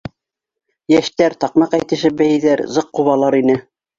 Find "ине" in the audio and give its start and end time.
3.45-3.59